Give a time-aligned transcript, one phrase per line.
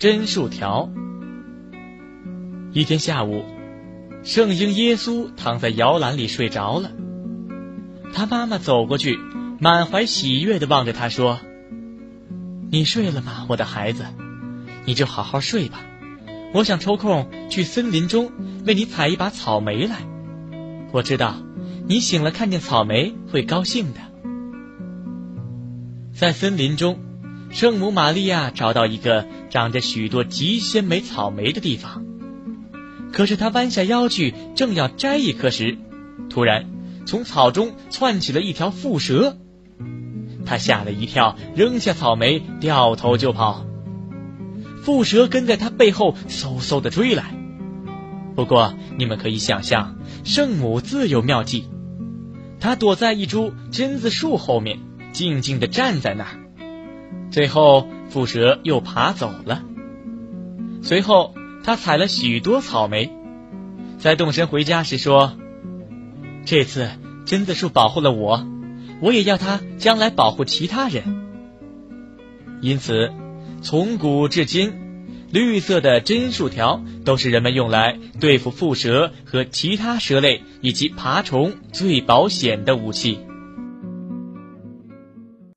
[0.00, 0.90] 真树条。
[2.72, 3.44] 一天下午，
[4.22, 6.90] 圣婴耶稣躺在摇篮里睡着了。
[8.14, 9.18] 他妈妈走过去，
[9.60, 11.38] 满怀喜悦地望着他说
[12.72, 14.06] ：“你睡了吗，我的孩子？
[14.86, 15.82] 你就好好睡吧。
[16.54, 18.32] 我想抽空去森林中
[18.64, 19.98] 为你采一把草莓来。
[20.92, 21.34] 我知道，
[21.86, 24.00] 你醒了看见草莓会高兴的。”
[26.16, 26.98] 在森林中，
[27.50, 32.04] 圣母玛利亚找到一个长着许多极鲜美草莓的地方。
[33.12, 35.76] 可是他弯下腰去，正要摘一颗时，
[36.28, 36.66] 突然
[37.06, 39.36] 从草中窜起了一条蝮蛇。
[40.46, 43.66] 他吓了一跳，扔下草莓，掉头就跑。
[44.84, 47.34] 蝮蛇跟在他背后，嗖嗖的追来。
[48.36, 51.68] 不过你们可以想象，圣母自有妙计，
[52.60, 54.78] 她躲在一株榛子树后面，
[55.12, 56.38] 静静的站在那儿。
[57.30, 59.62] 最后，蝮蛇又爬走了。
[60.82, 61.34] 随后。
[61.62, 63.10] 他采了许多草莓，
[63.98, 65.36] 在动身回家时说
[66.46, 66.88] ：“这次
[67.26, 68.46] 榛子树保护了我，
[69.02, 71.04] 我也要它将来保护其他人。”
[72.62, 73.12] 因此，
[73.60, 74.72] 从古至今，
[75.30, 83.18] 绿色的榛树条都是人们用来对付蝮蛇和其他蛇类以及爬虫最保险的武器。